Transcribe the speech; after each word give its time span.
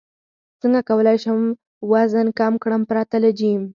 څنګه 0.61 0.79
کولی 0.89 1.17
شم 1.23 1.39
وزن 1.91 2.27
کم 2.39 2.53
کړم 2.63 2.81
پرته 2.89 3.15
له 3.23 3.29
جیم 3.39 3.63